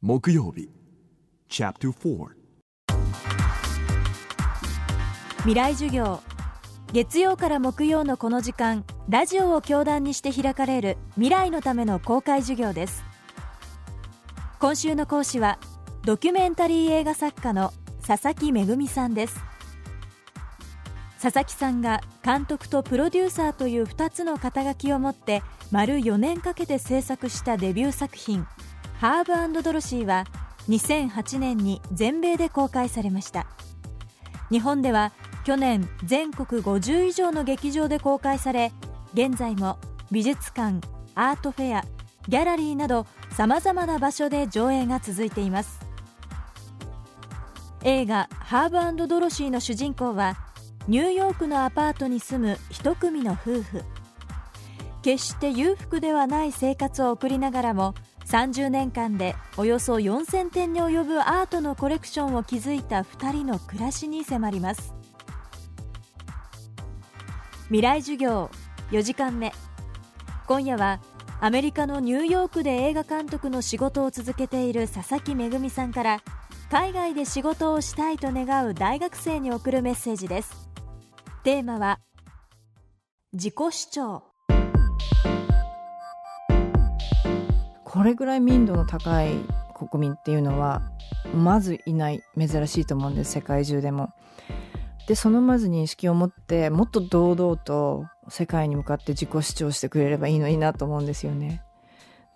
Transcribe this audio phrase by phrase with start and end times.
[0.00, 0.70] 木曜日。
[1.50, 2.28] Chapter 4
[5.38, 6.20] 未来授業。
[6.92, 13.02] 月曜から木曜のこの時間ラジオを教壇にして開かれる未来のための公開授業です。
[14.60, 15.58] 今週の講師は
[16.04, 17.72] ドキュメンタリー映画作家の
[18.06, 19.42] 佐々木恵さんです。
[21.20, 25.42] 佐々木さんが監督とプロデューサーという2つの肩書きを持って
[25.72, 28.46] 丸4年かけて制作したデビュー作品。
[28.98, 30.24] ハーブドロシーは
[30.68, 33.46] 2008年に全米で公開されました。
[34.50, 35.12] 日本では
[35.44, 38.72] 去年全国50以上の劇場で公開され
[39.14, 39.78] 現在も
[40.10, 40.80] 美術館
[41.14, 41.84] アートフェア
[42.26, 45.80] ギャラリーなどさまざまな場所で上映が続いています。
[47.84, 50.36] 映画「ハーブドロシー」の主人公は
[50.88, 53.84] ニューヨークのアパートに住む一組の夫婦。
[55.02, 57.94] 決して裕福ではない生活を送りながらも
[58.28, 64.94] 30年間でおよそ4000点に及ぶアートのコレクションを築いた2人の暮らしに迫ります。
[67.68, 68.50] 未来授業
[68.90, 69.52] 4時間目。
[70.46, 71.00] 今夜は
[71.40, 76.20] アメリカのニューヨークで映画監督の仕事を続けている佐々木恵さんから
[76.70, 80.68] 海外で仕事をしたいと願う大学生に送るメッセージです。
[81.44, 82.00] テーマは
[83.32, 84.22] 自己主張。
[87.88, 89.30] これぐらい民度の高い
[89.74, 90.82] 国民っていうのは
[91.34, 94.12] まずいない珍しいと思うんです世界中でも。
[95.06, 101.62] でそのまず認識を持ってもっと堂々と世界に向かって自己主張してくれればいいのになと思うんですよね。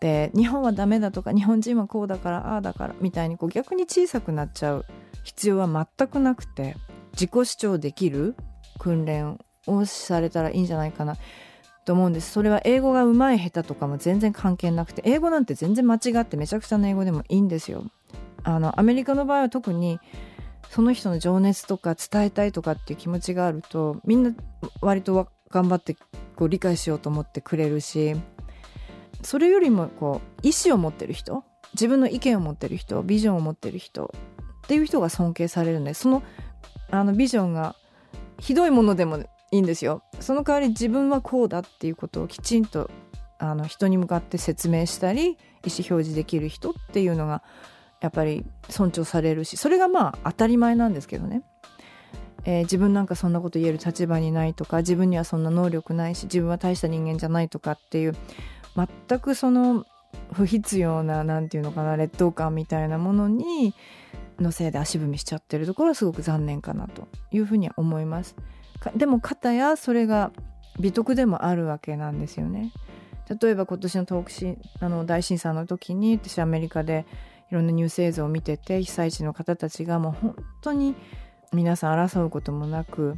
[0.00, 4.86] で日本はダメだとか日本人はこうだからああだからみたいにこう逆に小さくなっちゃう
[5.22, 6.76] 必要は全くなくて
[7.12, 8.36] 自己主張できる
[8.78, 11.16] 訓練をされたらいいんじゃないかな
[11.84, 12.32] と思うんです。
[12.32, 17.84] それは英語が上手い下手とかも全然関係なくて英語なんて全然間違ってめちゃくちゃな英語でもいいんですよ。
[18.44, 20.00] あのアメリカの場合は特に
[20.68, 24.32] その人の情熱とか伝えたいとかっていう気持ちがあるとみんな
[24.80, 25.96] 割と頑張って
[26.34, 28.16] こう理解しようと思ってくれるし
[29.22, 34.12] それよりもこう意思を持ってる人自分の意見を持ってる人ビジョンを持ってる人
[34.64, 36.22] っていう人が尊敬されるんでその
[36.90, 37.76] あのビジョンが
[38.38, 42.90] ひどいものでもいいんですよその代わり自分はこうだっていうことをきちんと
[43.38, 47.42] あの人に向かって説明したり意思表示できる人っていうのが
[48.00, 51.42] やっぱり尊重されるしそれがまあ当たり前なんですけどね、
[52.44, 58.16] えー、自分なんかそんなこと言える立場にないとか自分にはそんな能力ないし自分は大した人間じゃないとかっていう
[59.08, 59.84] 全くその
[60.32, 63.74] 不必要な何て言うのかな劣等感みたいなものに
[64.40, 68.34] のせいで足踏みしちゃってるところはすごく残念かなというふうには思います。
[68.90, 70.32] でも片やそれが
[70.80, 72.72] 美徳でもあるわけなんですよね。
[73.40, 77.06] 例えば今年の東北あの大震災の時に私アメリカで
[77.50, 80.94] いろんなニュース映像を見てて被災地の方たちがもう本当に
[81.52, 83.16] 皆さん争うこともなく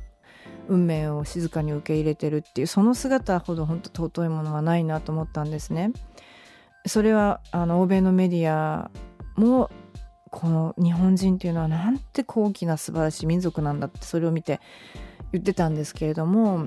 [0.69, 5.93] 運命を静かに受け入れてるっていうその姿ほど本当尊いものはないなと思ったんですね。
[6.87, 8.91] それはあの欧米のメディア
[9.37, 9.71] も
[10.31, 14.61] この日本人っていうのはなんて高貴な素晴らしい民族なんだってそれを見て
[15.35, 16.67] 言ってたんですけれども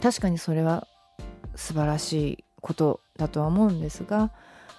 [0.00, 0.86] 確かにそれは
[1.56, 4.30] 素晴らしいことだとは思うんですが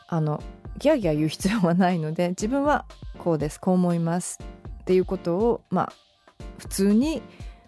[0.08, 0.42] あの
[0.78, 2.86] ギャーギャー言う必要はないので自分は
[3.18, 4.40] こうですこう思います
[4.82, 5.94] っていうことをまあ
[6.58, 7.22] 普通に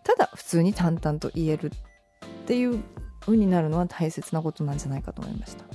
[0.05, 2.81] ただ普通に淡々と言えるっていう
[3.19, 5.65] 風になるのは大切なことなんじゃないかと思いました。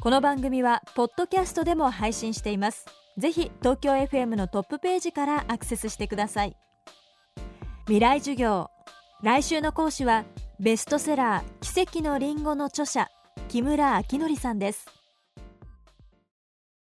[0.00, 2.86] この番組はポッドキャストでも配信しています。
[3.18, 6.56] ぜひ東京 FM のトップページからアクセスしてください。
[7.86, 8.68] 未来授業。
[9.22, 10.24] 来週の講師は
[10.58, 13.06] ベストセラー奇跡のりんごの著者
[13.46, 14.86] 木村明則さんです。